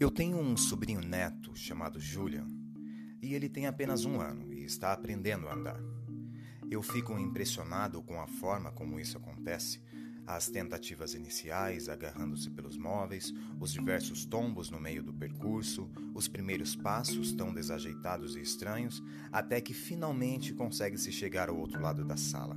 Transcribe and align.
Eu 0.00 0.12
tenho 0.12 0.38
um 0.38 0.56
sobrinho 0.56 1.00
neto 1.00 1.56
chamado 1.56 1.98
Julian 1.98 2.46
e 3.20 3.34
ele 3.34 3.48
tem 3.48 3.66
apenas 3.66 4.04
um 4.04 4.20
ano 4.20 4.54
e 4.54 4.62
está 4.62 4.92
aprendendo 4.92 5.48
a 5.48 5.54
andar. 5.54 5.80
Eu 6.70 6.80
fico 6.82 7.18
impressionado 7.18 8.00
com 8.00 8.20
a 8.20 8.28
forma 8.28 8.70
como 8.70 9.00
isso 9.00 9.16
acontece. 9.16 9.82
As 10.24 10.48
tentativas 10.48 11.14
iniciais, 11.14 11.88
agarrando-se 11.88 12.48
pelos 12.48 12.76
móveis, 12.76 13.34
os 13.58 13.72
diversos 13.72 14.24
tombos 14.24 14.70
no 14.70 14.78
meio 14.78 15.02
do 15.02 15.12
percurso, 15.12 15.90
os 16.14 16.28
primeiros 16.28 16.76
passos 16.76 17.32
tão 17.32 17.52
desajeitados 17.52 18.36
e 18.36 18.40
estranhos, 18.40 19.02
até 19.32 19.60
que 19.60 19.74
finalmente 19.74 20.54
consegue 20.54 20.96
se 20.96 21.10
chegar 21.10 21.48
ao 21.48 21.58
outro 21.58 21.82
lado 21.82 22.04
da 22.04 22.16
sala. 22.16 22.56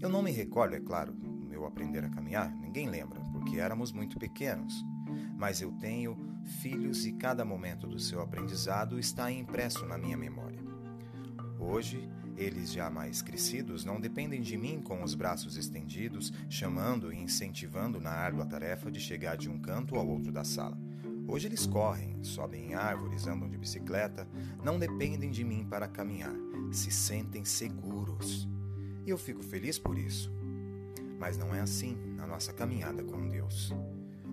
Eu 0.00 0.08
não 0.08 0.22
me 0.22 0.32
recordo, 0.32 0.74
é 0.74 0.80
claro, 0.80 1.12
do 1.12 1.46
meu 1.46 1.64
aprender 1.66 2.02
a 2.02 2.10
caminhar, 2.10 2.52
ninguém 2.56 2.90
lembra, 2.90 3.20
porque 3.32 3.60
éramos 3.60 3.92
muito 3.92 4.18
pequenos. 4.18 4.74
Mas 5.36 5.60
eu 5.60 5.72
tenho 5.72 6.16
filhos 6.60 7.06
e 7.06 7.12
cada 7.12 7.44
momento 7.44 7.86
do 7.86 7.98
seu 7.98 8.20
aprendizado 8.20 8.98
está 8.98 9.30
impresso 9.30 9.86
na 9.86 9.96
minha 9.96 10.16
memória. 10.16 10.60
Hoje, 11.58 12.08
eles, 12.36 12.72
já 12.72 12.90
mais 12.90 13.22
crescidos, 13.22 13.84
não 13.84 14.00
dependem 14.00 14.40
de 14.40 14.56
mim 14.56 14.80
com 14.80 15.02
os 15.02 15.14
braços 15.14 15.56
estendidos, 15.56 16.32
chamando 16.48 17.12
e 17.12 17.18
incentivando 17.18 18.00
na 18.00 18.10
árdua 18.10 18.46
tarefa 18.46 18.90
de 18.90 18.98
chegar 19.00 19.36
de 19.36 19.48
um 19.48 19.58
canto 19.58 19.96
ao 19.96 20.06
outro 20.06 20.32
da 20.32 20.44
sala. 20.44 20.78
Hoje 21.28 21.46
eles 21.46 21.66
correm, 21.66 22.22
sobem 22.24 22.70
em 22.70 22.74
árvores, 22.74 23.26
andam 23.26 23.48
de 23.48 23.56
bicicleta, 23.56 24.26
não 24.62 24.78
dependem 24.78 25.30
de 25.30 25.44
mim 25.44 25.64
para 25.64 25.86
caminhar, 25.86 26.34
se 26.72 26.90
sentem 26.90 27.44
seguros. 27.44 28.48
E 29.06 29.10
eu 29.10 29.18
fico 29.18 29.42
feliz 29.42 29.78
por 29.78 29.96
isso. 29.96 30.32
Mas 31.18 31.36
não 31.36 31.54
é 31.54 31.60
assim 31.60 31.96
na 32.16 32.26
nossa 32.26 32.52
caminhada 32.52 33.04
com 33.04 33.28
Deus. 33.28 33.72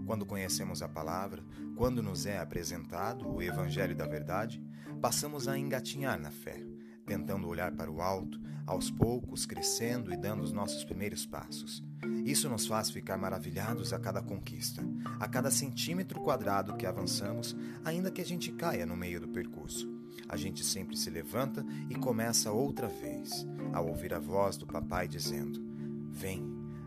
Quando 0.10 0.26
conhecemos 0.26 0.82
a 0.82 0.90
palavra, 0.90 1.44
quando 1.76 2.02
nos 2.02 2.26
é 2.26 2.40
apresentado 2.40 3.30
o 3.30 3.44
Evangelho 3.44 3.96
da 3.96 4.08
Verdade, 4.08 4.60
passamos 5.00 5.48
a 5.48 5.56
engatinhar 5.56 6.20
na 6.20 6.32
fé 6.32 6.66
tentando 7.06 7.48
olhar 7.48 7.72
para 7.74 7.92
o 7.92 8.02
alto, 8.02 8.42
aos 8.66 8.90
poucos 8.90 9.46
crescendo 9.46 10.12
e 10.12 10.18
dando 10.18 10.42
os 10.42 10.52
nossos 10.52 10.84
primeiros 10.84 11.28
passos. 11.28 11.84
Isso 12.26 12.50
nos 12.50 12.66
faz 12.66 12.90
ficar 12.90 13.20
maravilhados 13.20 13.94
a 13.94 14.00
cada 14.00 14.20
conquista, 14.20 14.84
a 15.20 15.28
cada 15.28 15.52
centímetro 15.52 16.20
quadrado 16.22 16.76
que 16.76 16.88
avançamos, 16.88 17.56
ainda 17.86 18.10
que 18.10 18.22
a 18.22 18.26
gente 18.26 18.52
caia 18.52 18.88
no 18.88 18.98
meio 18.98 19.22
do 19.22 19.28
percurso. 19.28 19.88
A 20.28 20.36
gente 20.36 20.64
sempre 20.64 20.98
se 20.98 21.12
levanta 21.12 21.64
e 21.88 21.94
começa 21.94 22.52
outra 22.52 22.88
vez, 22.88 23.46
ao 23.74 23.88
ouvir 23.88 24.16
a 24.16 24.20
voz 24.20 24.58
do 24.58 24.66
papai 24.66 25.08
dizendo: 25.08 25.64
Vem, 26.10 26.44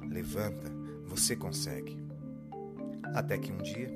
levanta, 0.09 0.73
você 1.07 1.37
consegue. 1.37 2.12
Até 3.15 3.39
que 3.39 3.53
um 3.53 3.59
dia 3.59 3.91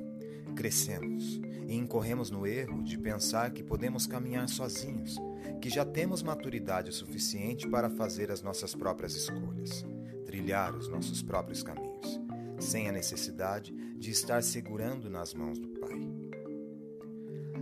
crescemos 0.55 1.39
e 1.67 1.75
incorremos 1.75 2.31
no 2.31 2.47
erro 2.47 2.83
de 2.83 2.97
pensar 2.97 3.51
que 3.51 3.63
podemos 3.63 4.07
caminhar 4.07 4.47
sozinhos, 4.47 5.17
que 5.61 5.69
já 5.69 5.83
temos 5.85 6.23
maturidade 6.23 6.91
suficiente 6.91 7.67
para 7.67 7.89
fazer 7.89 8.31
as 8.31 8.41
nossas 8.41 8.73
próprias 8.73 9.15
escolhas, 9.15 9.85
trilhar 10.25 10.75
os 10.75 10.87
nossos 10.87 11.21
próprios 11.21 11.61
caminhos, 11.61 12.19
sem 12.59 12.87
a 12.87 12.91
necessidade 12.91 13.73
de 13.97 14.11
estar 14.11 14.41
segurando 14.41 15.09
nas 15.09 15.33
mãos 15.33 15.59
do 15.59 15.67
Pai. 15.69 15.97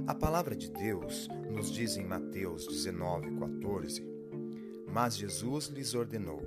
A 0.07 0.13
palavra 0.13 0.55
de 0.55 0.69
Deus 0.69 1.27
nos 1.51 1.71
diz 1.71 1.97
em 1.97 2.05
Mateus 2.05 2.67
19:14: 2.67 4.03
Mas 4.87 5.17
Jesus 5.17 5.67
lhes 5.67 5.95
ordenou: 5.95 6.41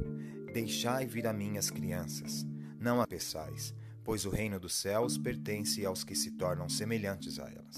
Deixai 0.53 1.07
vir 1.07 1.27
a 1.27 1.33
mim 1.33 1.59
as 1.59 1.71
crianças, 1.71 2.47
não 2.81 3.01
a 3.01 3.07
peçais, 3.07 3.75
pois 4.09 4.25
o 4.25 4.31
reino 4.31 4.59
dos 4.59 4.73
céus 4.73 5.19
pertence 5.19 5.85
aos 5.85 6.03
que 6.03 6.15
se 6.15 6.31
tornam 6.31 6.67
semelhantes 6.67 7.39
a 7.39 7.47
elas. 7.47 7.77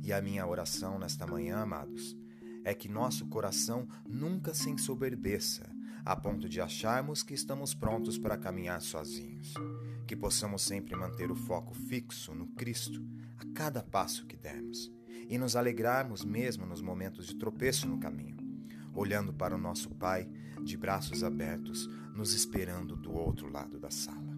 E 0.00 0.12
a 0.12 0.22
minha 0.22 0.46
oração 0.46 1.00
nesta 1.00 1.26
manhã, 1.26 1.56
amados, 1.56 2.16
é 2.62 2.72
que 2.72 2.88
nosso 2.88 3.26
coração 3.26 3.88
nunca 4.08 4.54
se 4.54 4.70
ensoberbeça, 4.70 5.68
a 6.04 6.14
ponto 6.14 6.48
de 6.48 6.60
acharmos 6.60 7.24
que 7.24 7.34
estamos 7.34 7.74
prontos 7.74 8.16
para 8.16 8.38
caminhar 8.38 8.80
sozinhos. 8.80 9.52
Que 10.06 10.14
possamos 10.14 10.62
sempre 10.62 10.94
manter 10.94 11.28
o 11.28 11.34
foco 11.34 11.74
fixo 11.74 12.32
no 12.32 12.46
Cristo 12.54 13.04
a 13.36 13.44
cada 13.52 13.82
passo 13.82 14.24
que 14.26 14.36
dermos 14.36 14.92
e 15.28 15.36
nos 15.38 15.56
alegrarmos 15.56 16.24
mesmo 16.24 16.64
nos 16.64 16.80
momentos 16.80 17.26
de 17.26 17.34
tropeço 17.34 17.88
no 17.88 17.98
caminho, 17.98 18.36
olhando 18.94 19.32
para 19.32 19.56
o 19.56 19.58
nosso 19.58 19.90
Pai 19.90 20.30
de 20.62 20.76
braços 20.76 21.24
abertos, 21.24 21.88
nos 22.14 22.32
esperando 22.32 22.94
do 22.94 23.12
outro 23.12 23.50
lado 23.50 23.80
da 23.80 23.90
sala. 23.90 24.31